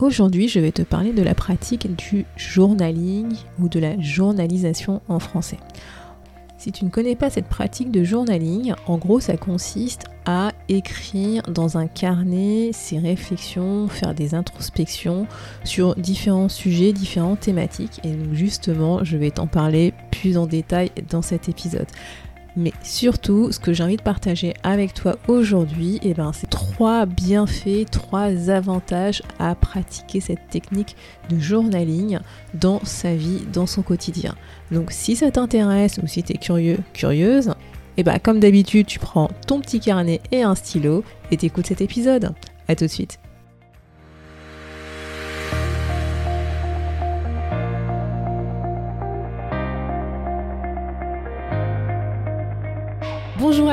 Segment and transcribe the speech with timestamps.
[0.00, 5.20] Aujourd'hui, je vais te parler de la pratique du journaling ou de la journalisation en
[5.20, 5.58] français.
[6.58, 11.42] Si tu ne connais pas cette pratique de journaling, en gros, ça consiste à écrire
[11.44, 15.28] dans un carnet ses réflexions, faire des introspections
[15.62, 18.00] sur différents sujets, différentes thématiques.
[18.02, 21.86] Et donc justement, je vais t'en parler plus en détail dans cet épisode.
[22.56, 27.04] Mais surtout, ce que j'ai envie de partager avec toi aujourd'hui, eh ben, c'est trois
[27.04, 30.94] bienfaits, trois avantages à pratiquer cette technique
[31.30, 32.20] de journaling
[32.54, 34.36] dans sa vie, dans son quotidien.
[34.70, 37.54] Donc si ça t'intéresse ou si tu es curieux, curieuse,
[37.96, 41.80] eh ben, comme d'habitude, tu prends ton petit carnet et un stylo et t'écoutes cet
[41.80, 42.34] épisode.
[42.68, 43.18] A tout de suite.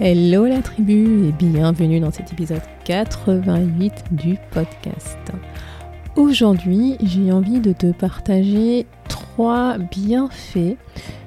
[0.00, 5.18] Hello la tribu et bienvenue dans cet épisode 88 du podcast.
[6.14, 10.76] Aujourd'hui, j'ai envie de te partager trois bienfaits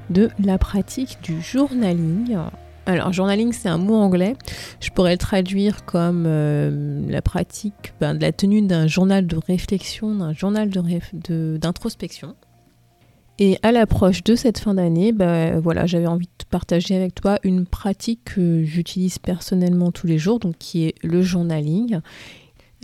[0.09, 2.38] de la pratique du journaling.
[2.86, 4.38] Alors, journaling, c'est un mot anglais.
[4.80, 9.35] Je pourrais le traduire comme euh, la pratique ben, de la tenue d'un journal de
[9.35, 12.38] réflexion, d'un journal d'introspection.
[13.44, 17.39] Et à l'approche de cette fin d'année, bah, voilà, j'avais envie de partager avec toi
[17.42, 22.02] une pratique que j'utilise personnellement tous les jours, donc qui est le journaling.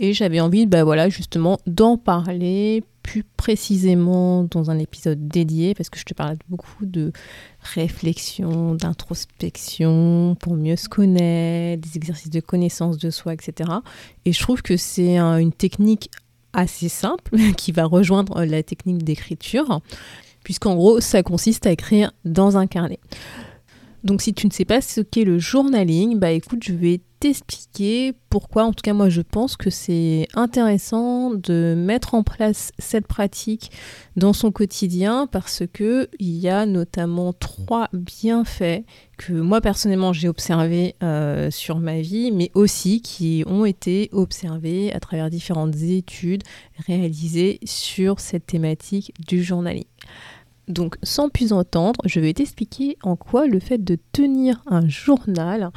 [0.00, 5.90] Et j'avais envie, bah, voilà, justement, d'en parler plus précisément dans un épisode dédié, parce
[5.90, 7.12] que je te parle beaucoup de
[7.60, 13.70] réflexion, d'introspection, pour mieux se connaître, des exercices de connaissance de soi, etc.
[14.24, 16.10] Et je trouve que c'est une technique
[16.52, 19.82] assez simple qui va rejoindre la technique d'écriture
[20.44, 23.00] puisqu'en gros, ça consiste à écrire dans un carnet.
[24.04, 28.12] Donc si tu ne sais pas ce qu'est le journaling, bah écoute, je vais t'expliquer
[28.30, 33.08] pourquoi, en tout cas moi je pense que c'est intéressant de mettre en place cette
[33.08, 33.72] pratique
[34.16, 38.84] dans son quotidien parce que il y a notamment trois bienfaits
[39.16, 44.92] que moi personnellement j'ai observés euh, sur ma vie, mais aussi qui ont été observés
[44.92, 46.44] à travers différentes études
[46.86, 49.84] réalisées sur cette thématique du journaling.
[50.68, 55.70] Donc sans plus entendre, je vais t'expliquer en quoi le fait de tenir un journal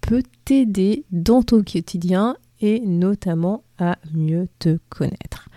[0.00, 5.48] peut t'aider dans ton quotidien et notamment à mieux te connaître.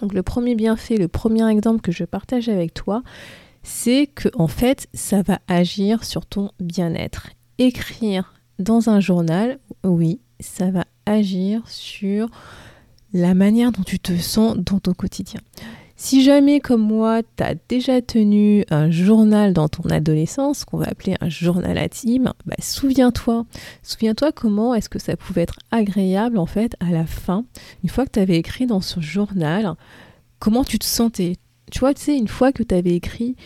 [0.00, 3.02] Donc le premier bienfait, le premier exemple que je partage avec toi,
[3.62, 7.28] c'est que en fait, ça va agir sur ton bien-être.
[7.58, 12.30] Écrire dans un journal, oui, ça va agir sur
[13.12, 15.40] la manière dont tu te sens dans ton quotidien.
[16.02, 20.86] Si jamais, comme moi, tu as déjà tenu un journal dans ton adolescence, qu'on va
[20.86, 23.44] appeler un journal intime, bah, souviens-toi.
[23.82, 27.44] Souviens-toi comment est-ce que ça pouvait être agréable, en fait, à la fin,
[27.84, 29.74] une fois que tu avais écrit dans ce journal,
[30.38, 31.36] comment tu te sentais.
[31.70, 33.36] Tu vois, tu sais, une fois que tu avais écrit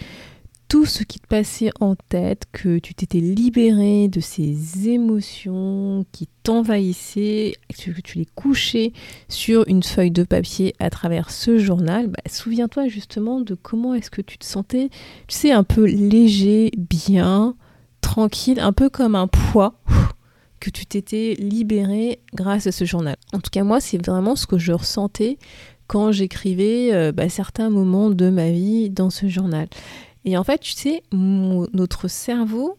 [0.69, 6.29] tout ce qui te passait en tête, que tu t'étais libéré de ces émotions qui
[6.43, 8.93] t'envahissaient, que tu les couchais
[9.29, 14.11] sur une feuille de papier à travers ce journal, bah, souviens-toi justement de comment est-ce
[14.11, 14.91] que tu te sentais,
[15.29, 17.57] tu sais, un peu léger, bien,
[18.01, 19.75] tranquille, un peu comme un poids
[20.61, 23.17] que tu t'étais libéré grâce à ce journal.
[23.33, 25.39] En tout cas, moi, c'est vraiment ce que je ressentais
[25.87, 29.69] quand j'écrivais euh, bah, certains moments de ma vie dans ce journal.
[30.25, 32.77] Et en fait, tu sais, notre cerveau,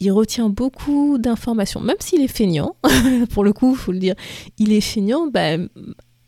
[0.00, 2.76] il retient beaucoup d'informations, même s'il est feignant,
[3.30, 4.14] pour le coup, il faut le dire,
[4.58, 5.56] il est feignant, bah,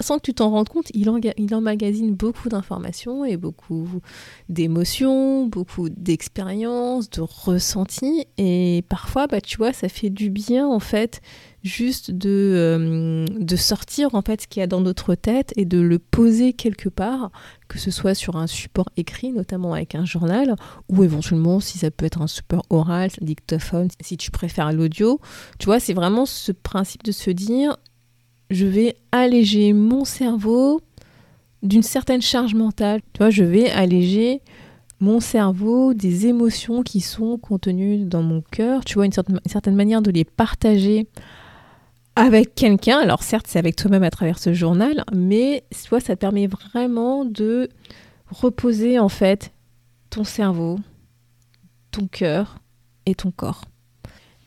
[0.01, 3.89] sans que tu t'en rendes compte, il, il emmagasine beaucoup d'informations et beaucoup
[4.49, 8.27] d'émotions, beaucoup d'expériences, de ressentis.
[8.38, 11.21] Et parfois, bah, tu vois, ça fait du bien, en fait,
[11.64, 15.64] juste de, euh, de sortir en fait ce qu'il y a dans notre tête et
[15.64, 17.31] de le poser quelque part,
[17.69, 20.55] que ce soit sur un support écrit, notamment avec un journal,
[20.88, 25.20] ou éventuellement si ça peut être un support oral, dictaphone, si tu préfères l'audio.
[25.58, 27.76] Tu vois, c'est vraiment ce principe de se dire,
[28.50, 30.81] je vais alléger mon cerveau
[31.62, 33.00] d'une certaine charge mentale.
[33.12, 34.43] Tu vois, je vais alléger
[35.00, 40.02] mon cerveau des émotions qui sont contenues dans mon cœur, tu vois, une certaine manière
[40.02, 41.06] de les partager
[42.19, 42.99] avec quelqu'un.
[42.99, 47.25] Alors certes, c'est avec toi-même à travers ce journal, mais soit ça te permet vraiment
[47.25, 47.69] de
[48.29, 49.53] reposer en fait
[50.11, 50.79] ton cerveau,
[51.93, 52.59] ton cœur
[53.06, 53.62] et ton corps.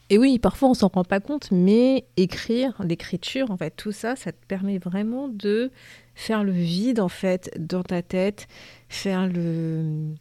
[0.10, 4.18] Et oui, parfois on s'en rend pas compte, mais écrire, l'écriture, en fait, tout ça,
[4.18, 5.72] ça te permet vraiment de
[6.14, 8.48] faire le vide en fait dans ta tête,
[8.90, 10.14] faire le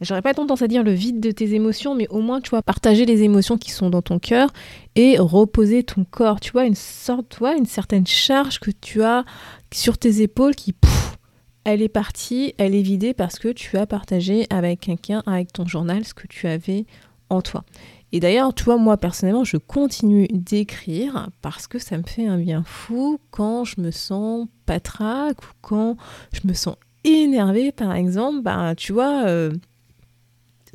[0.00, 2.62] J'aurais pas tendance à dire le vide de tes émotions, mais au moins, tu vois,
[2.62, 4.50] partager les émotions qui sont dans ton cœur
[4.94, 6.38] et reposer ton corps.
[6.38, 9.24] Tu vois, une sorte, tu vois, une certaine charge que tu as
[9.72, 11.16] sur tes épaules qui, pouf,
[11.64, 15.66] elle est partie, elle est vidée parce que tu as partagé avec quelqu'un, avec ton
[15.66, 16.84] journal, ce que tu avais
[17.30, 17.64] en toi.
[18.12, 22.38] Et d'ailleurs, tu vois, moi personnellement, je continue d'écrire parce que ça me fait un
[22.38, 25.96] bien fou quand je me sens patraque ou quand
[26.32, 28.42] je me sens énervée, par exemple.
[28.42, 29.50] Bah, tu vois, euh,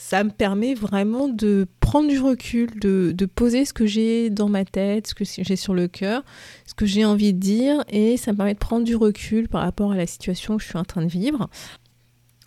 [0.01, 4.49] ça me permet vraiment de prendre du recul, de, de poser ce que j'ai dans
[4.49, 6.23] ma tête, ce que j'ai sur le cœur,
[6.65, 9.61] ce que j'ai envie de dire, et ça me permet de prendre du recul par
[9.61, 11.51] rapport à la situation que je suis en train de vivre.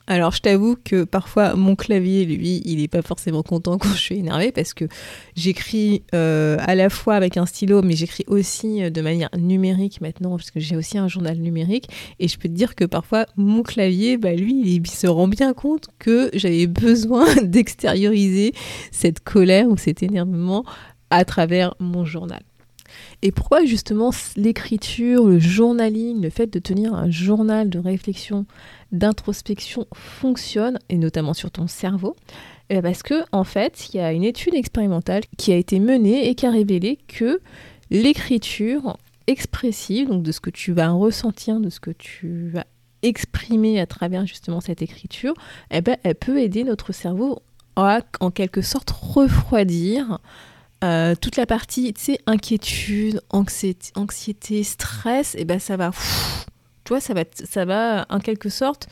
[0.07, 4.01] Alors je t'avoue que parfois mon clavier, lui, il n'est pas forcément content quand je
[4.01, 4.85] suis énervée parce que
[5.35, 10.03] j'écris euh, à la fois avec un stylo, mais j'écris aussi euh, de manière numérique
[10.03, 11.89] maintenant parce que j'ai aussi un journal numérique.
[12.21, 15.55] Et je peux te dire que parfois mon clavier, bah, lui, il, se rend bien
[15.55, 18.53] compte que j'avais besoin d'extérioriser
[18.93, 20.65] cette colère ou cet énervement
[21.09, 22.43] à travers mon journal.
[23.23, 28.47] Et pourquoi justement l'écriture, le journaling, le fait de tenir un journal de réflexion,
[28.95, 32.17] d'introspection fonctionne, et notamment sur ton cerveau
[32.71, 35.81] eh ben, Parce que en fait, il y a une étude expérimentale qui a été
[35.81, 37.41] menée et qui a révélé que
[37.91, 38.97] l'écriture
[39.27, 42.65] expressive, donc de ce que tu vas ressentir, de ce que tu vas
[43.03, 45.35] exprimer à travers justement cette écriture,
[45.71, 47.41] eh ben, elle peut aider notre cerveau
[47.77, 50.21] à en quelque sorte refroidir
[50.85, 55.93] euh, toute la partie, tu sais, inquiétude, anxiété, stress, et eh ben ça va,
[56.85, 58.89] tu vois, ça va, ça va en quelque sorte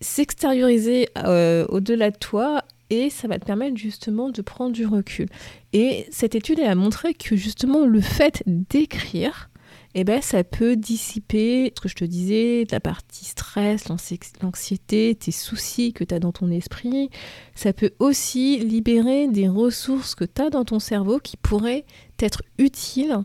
[0.00, 5.28] s'extérioriser euh, au-delà de toi et ça va te permettre justement de prendre du recul.
[5.72, 9.50] Et cette étude a montré que justement le fait d'écrire,
[9.98, 15.32] eh ben, ça peut dissiper ce que je te disais, la partie stress, l'anxiété, tes
[15.32, 17.08] soucis que tu as dans ton esprit.
[17.54, 21.86] Ça peut aussi libérer des ressources que tu as dans ton cerveau qui pourraient
[22.20, 23.16] être utiles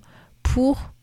[0.43, 0.93] pour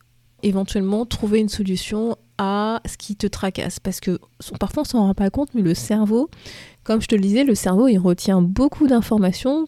[0.43, 3.81] éventuellement trouver une solution à ce qui te tracasse.
[3.81, 4.19] Parce que
[4.59, 6.31] parfois on s'en rend pas compte, mais le cerveau,
[6.85, 9.65] comme je te le disais, le cerveau il retient beaucoup d'informations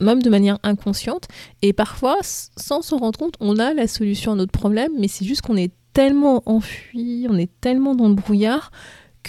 [0.00, 1.28] même de manière inconsciente.
[1.62, 5.24] Et parfois, sans s'en rendre compte, on a la solution à notre problème, mais c'est
[5.24, 8.70] juste qu'on est tellement enfui, on est tellement dans le brouillard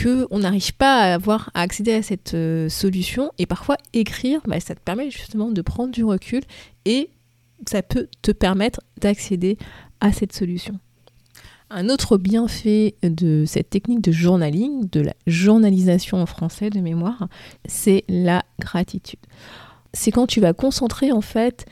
[0.02, 3.32] qu'on n'arrive pas à avoir à accéder à cette euh, solution.
[3.38, 6.42] Et parfois, écrire, bah, ça te permet justement de prendre du recul
[6.86, 7.10] et
[7.68, 9.58] ça peut te permettre d'accéder
[10.00, 10.80] à cette solution.
[11.76, 17.28] Un autre bienfait de cette technique de journaling, de la journalisation en français de mémoire,
[17.66, 19.20] c'est la gratitude
[19.94, 21.66] c'est quand tu vas concentrer en fait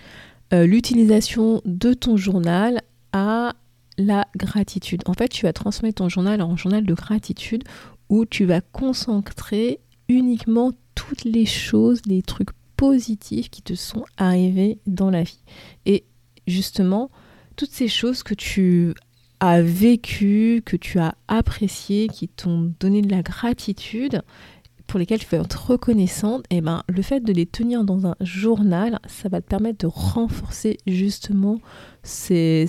[0.53, 2.81] euh, l'utilisation de ton journal
[3.11, 3.53] à
[3.97, 5.01] la gratitude.
[5.05, 7.63] En fait, tu vas transmettre ton journal en journal de gratitude
[8.09, 14.79] où tu vas concentrer uniquement toutes les choses, les trucs positifs qui te sont arrivés
[14.87, 15.39] dans la vie.
[15.85, 16.05] Et
[16.47, 17.09] justement,
[17.55, 18.93] toutes ces choses que tu
[19.41, 24.21] as vécues, que tu as appréciées, qui t'ont donné de la gratitude,
[24.85, 28.05] pour lesquels tu vas être reconnaissante, et eh ben, le fait de les tenir dans
[28.05, 31.59] un journal, ça va te permettre de renforcer justement
[32.03, 32.67] ces,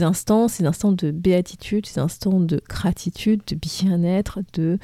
[0.00, 4.78] instants, ces instants de béatitude, ces instants de gratitude, de bien-être, de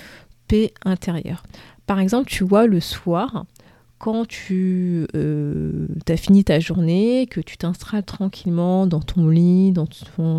[0.47, 1.43] paix intérieure.
[1.87, 3.45] Par exemple, tu vois le soir,
[3.99, 9.89] quand tu euh, as fini ta journée, que tu t'installes tranquillement dans ton lit, dans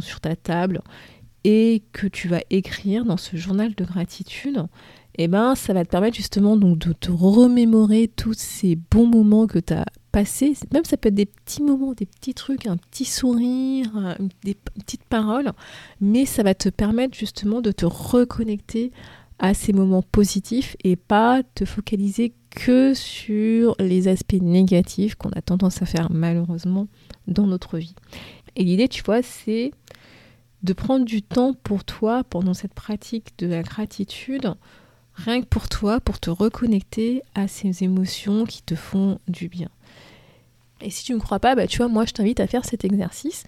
[0.01, 0.81] sur ta table,
[1.43, 4.65] et que tu vas écrire dans ce journal de gratitude,
[5.17, 9.47] eh ben, ça va te permettre justement donc de te remémorer tous ces bons moments
[9.47, 10.53] que tu as passés.
[10.74, 14.55] Même ça peut être des petits moments, des petits trucs, un petit sourire, euh, des
[14.55, 15.51] petites paroles,
[16.01, 18.91] mais ça va te permettre justement de te reconnecter
[19.39, 25.41] à ces moments positifs et pas te focaliser que sur les aspects négatifs qu'on a
[25.41, 26.88] tendance à faire malheureusement
[27.27, 27.95] dans notre vie.
[28.55, 29.71] Et l'idée, tu vois, c'est
[30.63, 34.55] de prendre du temps pour toi pendant cette pratique de la gratitude
[35.15, 39.69] rien que pour toi, pour te reconnecter à ces émotions qui te font du bien.
[40.81, 42.83] Et si tu ne crois pas, bah, tu vois, moi je t'invite à faire cet
[42.83, 43.45] exercice.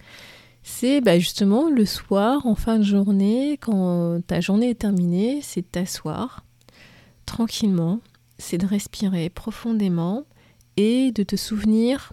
[0.62, 5.60] C'est bah, justement le soir, en fin de journée, quand ta journée est terminée, c'est
[5.60, 6.44] de t'asseoir
[7.26, 8.00] tranquillement,
[8.38, 10.24] c'est de respirer profondément
[10.76, 12.12] et de te souvenir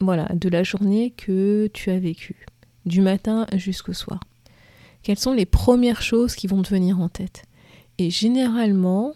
[0.00, 2.46] voilà, de la journée que tu as vécue,
[2.86, 4.20] du matin jusqu'au soir.
[5.02, 7.44] Quelles sont les premières choses qui vont te venir en tête?
[7.98, 9.12] Et généralement,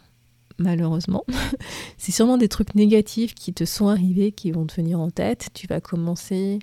[0.59, 1.25] malheureusement.
[1.99, 5.49] c'est sûrement des trucs négatifs qui te sont arrivés, qui vont te venir en tête.
[5.55, 6.59] Tu vas commencer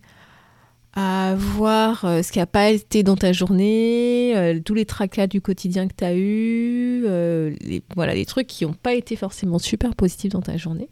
[0.94, 5.28] à voir euh, ce qui n'a pas été dans ta journée, euh, tous les tracas
[5.28, 9.16] du quotidien que tu as eu, euh, les, voilà, les trucs qui n'ont pas été
[9.16, 10.90] forcément super positifs dans ta journée,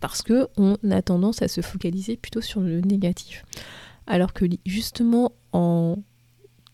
[0.00, 3.44] parce que on a tendance à se focaliser plutôt sur le négatif.
[4.08, 5.98] Alors que justement, en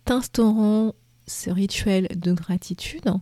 [0.05, 0.95] t'instaurant
[1.27, 3.13] ce rituel de gratitude,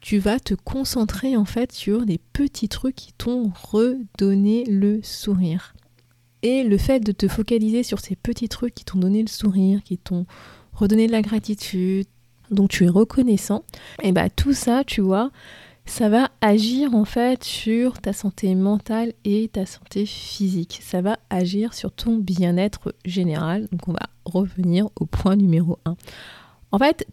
[0.00, 5.74] tu vas te concentrer en fait sur les petits trucs qui t'ont redonné le sourire.
[6.42, 9.82] Et le fait de te focaliser sur ces petits trucs qui t'ont donné le sourire,
[9.82, 10.26] qui t'ont
[10.72, 12.06] redonné de la gratitude,
[12.50, 13.64] dont tu es reconnaissant,
[14.02, 15.30] et bah tout ça, tu vois,
[15.84, 20.80] ça va agir en fait sur ta santé mentale et ta santé physique.
[20.82, 23.68] Ça va agir sur ton bien-être général.
[23.72, 25.96] Donc on va revenir au point numéro 1.
[26.72, 27.06] En fait,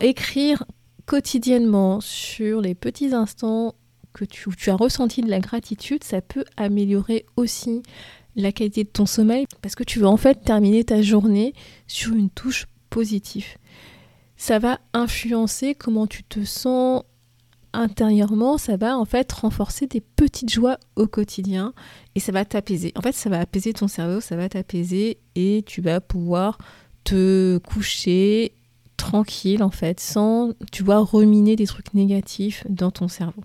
[0.00, 0.64] écrire
[1.06, 3.74] quotidiennement sur les petits instants
[4.12, 7.82] que tu, as ressenti de la gratitude, ça peut améliorer aussi
[8.36, 11.54] la qualité de ton sommeil parce que tu vas en fait terminer ta journée
[11.86, 13.46] sur une touche positive.
[14.36, 17.02] Ça va influencer comment tu te sens
[17.72, 21.72] intérieurement, ça va en fait renforcer des petites joies au quotidien
[22.14, 22.92] et ça va t'apaiser.
[22.96, 26.58] En fait, ça va apaiser ton cerveau, ça va t'apaiser et tu vas pouvoir
[27.04, 28.54] te coucher
[28.96, 33.42] tranquille en fait, sans, tu vois, reminer des trucs négatifs dans ton cerveau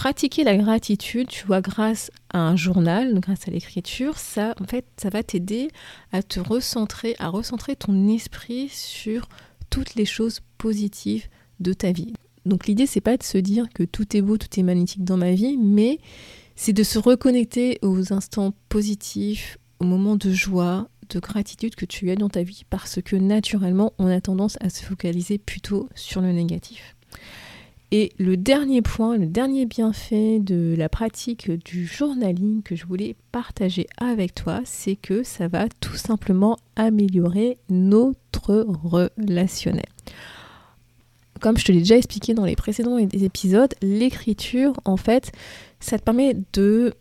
[0.00, 4.86] pratiquer la gratitude, tu vois, grâce à un journal, grâce à l'écriture, ça, en fait,
[4.96, 5.68] ça va t'aider
[6.10, 9.28] à te recentrer, à recentrer ton esprit sur
[9.68, 11.26] toutes les choses positives
[11.60, 12.14] de ta vie.
[12.46, 15.18] Donc l'idée, c'est pas de se dire que tout est beau, tout est magnifique dans
[15.18, 15.98] ma vie, mais
[16.56, 22.10] c'est de se reconnecter aux instants positifs, aux moments de joie, de gratitude que tu
[22.10, 26.22] as dans ta vie, parce que naturellement, on a tendance à se focaliser plutôt sur
[26.22, 26.96] le négatif.
[27.92, 33.16] Et le dernier point, le dernier bienfait de la pratique du journaling que je voulais
[33.32, 39.86] partager avec toi, c'est que ça va tout simplement améliorer notre relationnel.
[41.40, 45.32] Comme je te l'ai déjà expliqué dans les précédents épisodes, l'écriture, en fait,
[45.80, 46.94] ça te permet de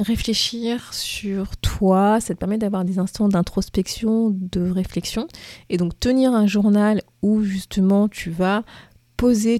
[0.00, 5.28] réfléchir sur toi, ça te permet d'avoir des instants d'introspection, de réflexion.
[5.68, 8.64] Et donc tenir un journal où justement tu vas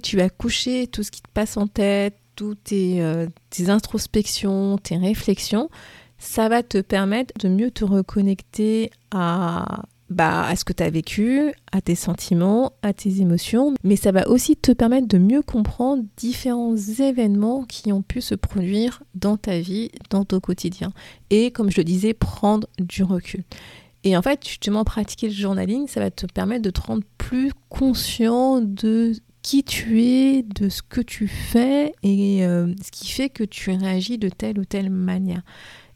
[0.01, 4.77] tu vas coucher tout ce qui te passe en tête, toutes tes, euh, tes introspections,
[4.77, 5.69] tes réflexions,
[6.17, 10.89] ça va te permettre de mieux te reconnecter à, bah, à ce que tu as
[10.89, 15.41] vécu, à tes sentiments, à tes émotions, mais ça va aussi te permettre de mieux
[15.41, 20.91] comprendre différents événements qui ont pu se produire dans ta vie, dans ton quotidien.
[21.29, 23.43] Et comme je le disais, prendre du recul.
[24.03, 27.51] Et en fait, justement, pratiquer le journaling, ça va te permettre de te rendre plus
[27.69, 29.13] conscient de
[29.43, 33.69] qui tu es, de ce que tu fais et euh, ce qui fait que tu
[33.71, 35.43] réagis de telle ou telle manière.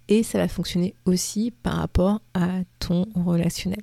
[0.09, 3.81] Et ça va fonctionner aussi par rapport à ton relationnel.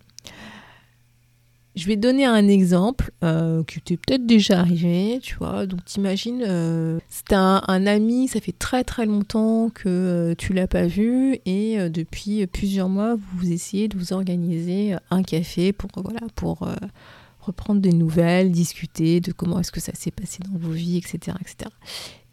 [1.77, 5.67] Je vais donner un exemple euh, qui t'est peut-être déjà arrivé, tu vois.
[5.67, 10.69] Donc t'imagines, euh, c'est un, ami, ça fait très très longtemps que euh, tu l'as
[10.69, 16.21] pas vu et depuis plusieurs mois, vous essayez de vous organiser un café pour voilà
[16.37, 16.69] pour
[17.45, 21.37] reprendre des nouvelles, discuter de comment est-ce que ça s'est passé dans vos vies, etc.,
[21.41, 21.71] etc.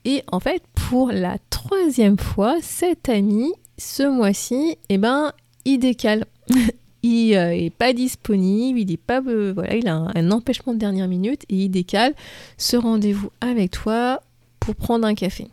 [0.06, 5.34] Et en fait, pour la troisième fois, cet ami, ce mois-ci, eh ben,
[5.66, 6.26] il décale.
[7.04, 10.80] il n'est euh, pas disponible, il est pas, euh, voilà, il a un, empêchement de
[10.80, 12.14] dernière minute et il décale
[12.58, 14.22] ce rendez-vous avec toi
[14.60, 15.48] pour prendre un café.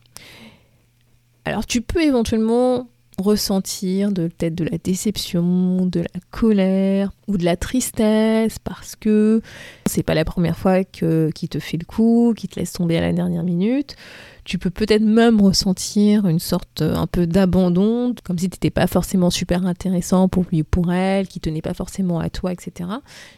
[1.44, 2.88] Alors tu peux éventuellement
[3.18, 9.42] ressentir de peut-être de la déception, de la colère ou de la tristesse parce que
[9.86, 12.96] c'est pas la première fois que qui te fait le coup, qui te laisse tomber
[12.96, 13.96] à la dernière minute.
[14.44, 18.86] Tu peux peut-être même ressentir une sorte un peu d'abandon, comme si tu n'étais pas
[18.86, 22.88] forcément super intéressant pour lui ou pour elle, qui tenait pas forcément à toi, etc.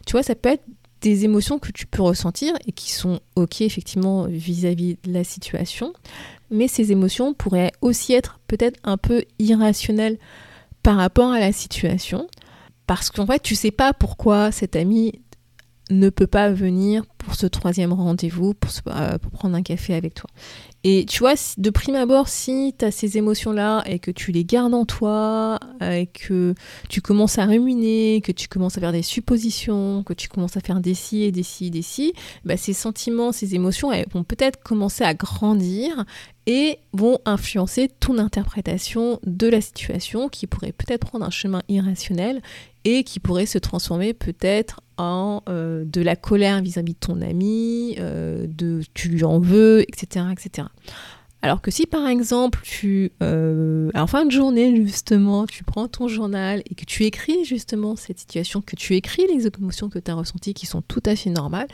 [0.06, 0.62] Tu vois, ça peut être
[1.00, 5.92] des émotions que tu peux ressentir et qui sont ok effectivement vis-à-vis de la situation,
[6.50, 10.18] mais ces émotions pourraient aussi être peut-être un peu irrationnelles
[10.82, 12.26] par rapport à la situation,
[12.86, 15.20] parce qu'en fait tu sais pas pourquoi cet ami
[15.90, 20.30] ne peut pas venir pour ce troisième rendez-vous, pour, euh, prendre un café avec toi.
[20.82, 24.44] Et tu vois, de prime abord, si tu as ces émotions-là et que tu les
[24.44, 26.54] gardes en toi, euh, et que
[26.88, 30.60] tu commences à ruminer, que tu commences à faire des suppositions, que tu commences à
[30.60, 32.14] faire des si et des si et des si,
[32.46, 36.06] bah ces sentiments, ces émotions, elles vont peut-être commencer à grandir
[36.46, 42.40] et vont influencer ton interprétation de la situation qui pourrait peut-être prendre un chemin irrationnel
[42.84, 47.96] et qui pourrait se transformer peut-être en euh, de la colère vis-à-vis de ton ami,
[47.98, 50.68] euh, de tu lui en veux, etc., etc.
[51.42, 56.06] Alors que si par exemple tu, euh, en fin de journée justement, tu prends ton
[56.06, 60.10] journal et que tu écris justement cette situation, que tu écris les émotions que tu
[60.10, 61.68] as ressenties qui sont tout à fait normales,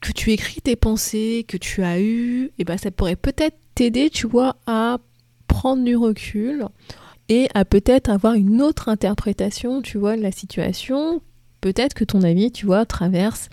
[0.00, 3.56] que tu écris tes pensées que tu as eues, et eh ben ça pourrait peut-être
[3.74, 4.98] t'aider, tu vois, à
[5.46, 6.66] prendre du recul
[7.28, 11.20] et à peut-être avoir une autre interprétation, tu vois, de la situation.
[11.60, 13.48] Peut-être que ton ami, tu vois, traverse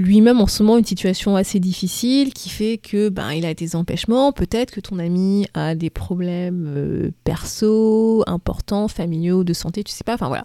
[0.00, 3.76] lui-même en ce moment une situation assez difficile qui fait que ben il a des
[3.76, 9.92] empêchements, peut-être que ton ami a des problèmes euh, perso importants, familiaux, de santé, tu
[9.92, 10.44] sais pas, enfin voilà.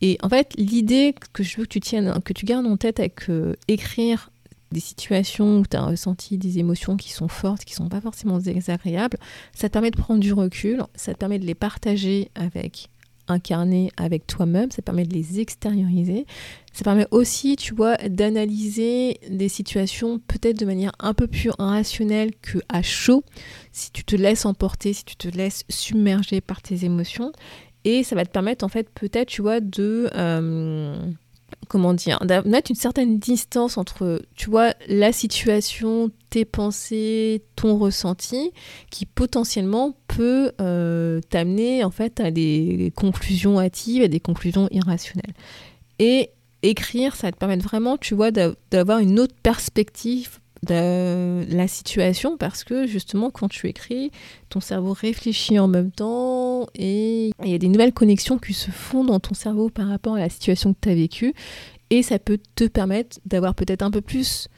[0.00, 2.98] Et en fait, l'idée que je veux que tu tiennes, que tu gardes en tête
[2.98, 4.30] avec euh, écrire
[4.74, 8.38] des situations où tu as ressenti des émotions qui sont fortes, qui sont pas forcément
[8.38, 9.16] désagréables,
[9.54, 12.90] ça te permet de prendre du recul, ça permet de les partager avec
[13.28, 16.26] incarner avec toi-même, ça permet de les extérioriser.
[16.72, 22.32] Ça permet aussi, tu vois, d'analyser des situations peut-être de manière un peu plus rationnelle
[22.42, 23.24] que à chaud,
[23.72, 27.32] si tu te laisses emporter, si tu te laisses submerger par tes émotions.
[27.84, 30.10] Et ça va te permettre, en fait, peut-être, tu vois, de...
[30.14, 30.96] Euh,
[31.68, 38.52] comment dire, mettre une certaine distance entre, tu vois, la situation, tes pensées, ton ressenti,
[38.90, 45.34] qui potentiellement peut euh, t'amener en fait à des conclusions hâtives, à des conclusions irrationnelles.
[45.98, 46.30] Et
[46.62, 52.64] écrire, ça te permettre vraiment, tu vois, d'avoir une autre perspective de la situation parce
[52.64, 54.10] que justement quand tu écris,
[54.48, 58.70] ton cerveau réfléchit en même temps et il y a des nouvelles connexions qui se
[58.70, 61.34] font dans ton cerveau par rapport à la situation que tu as vécue
[61.90, 64.48] et ça peut te permettre d'avoir peut-être un peu plus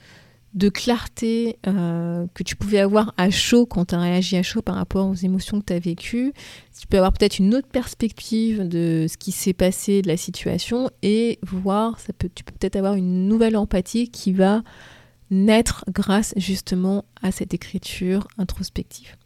[0.57, 4.63] de clarté euh, que tu pouvais avoir à chaud quand tu as réagi à chaud
[4.63, 6.33] par rapport aux émotions que tu as vécues.
[6.81, 10.89] Tu peux avoir peut-être une autre perspective de ce qui s'est passé, de la situation,
[11.03, 14.63] et voir, ça peut, tu peux peut-être avoir une nouvelle empathie qui va
[15.31, 19.17] naître grâce justement à cette écriture introspective.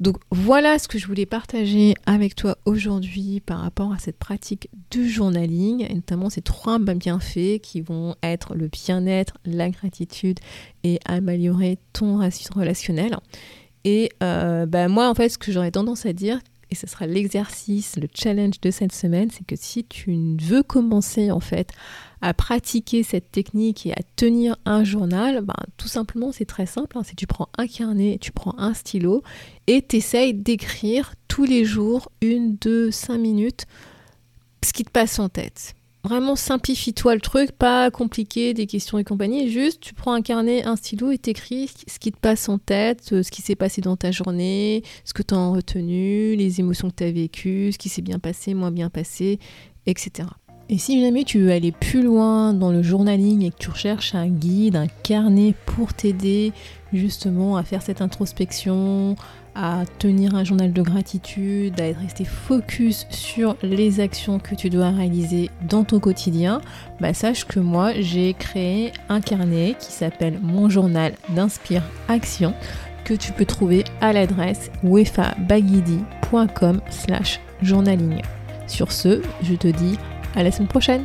[0.00, 4.68] Donc voilà ce que je voulais partager avec toi aujourd'hui par rapport à cette pratique
[4.90, 10.40] du journaling, et notamment ces trois bienfaits qui vont être le bien-être, la gratitude
[10.82, 12.18] et améliorer ton
[12.52, 13.16] relationnel.
[13.84, 16.40] Et euh, bah, moi en fait ce que j'aurais tendance à dire,
[16.72, 21.30] et ce sera l'exercice, le challenge de cette semaine, c'est que si tu veux commencer
[21.30, 21.70] en fait
[22.22, 26.96] à pratiquer cette technique et à tenir un journal, ben, tout simplement c'est très simple.
[26.96, 27.02] Hein.
[27.04, 29.22] si tu prends un carnet, tu prends un stylo
[29.66, 33.66] et t'essayes d'écrire tous les jours une, deux, cinq minutes
[34.64, 35.74] ce qui te passe en tête.
[36.04, 39.48] Vraiment simplifie-toi le truc, pas compliqué, des questions et compagnie.
[39.50, 43.10] Juste, tu prends un carnet, un stylo et t'écris ce qui te passe en tête,
[43.12, 46.90] euh, ce qui s'est passé dans ta journée, ce que tu as retenu, les émotions
[46.90, 49.38] que tu as vécues, ce qui s'est bien passé, moins bien passé,
[49.86, 50.28] etc.
[50.68, 54.14] Et si jamais tu veux aller plus loin dans le journaling et que tu recherches
[54.16, 56.52] un guide, un carnet pour t'aider
[56.92, 59.16] justement à faire cette introspection,
[59.54, 64.70] à tenir un journal de gratitude, à être resté focus sur les actions que tu
[64.70, 66.60] dois réaliser dans ton quotidien,
[67.00, 72.54] bah sache que moi j'ai créé un carnet qui s'appelle Mon journal d'inspire action
[73.04, 78.22] que tu peux trouver à l'adresse wefabagidi.com slash journaling.
[78.66, 79.98] Sur ce, je te dis
[80.34, 81.04] à la semaine prochaine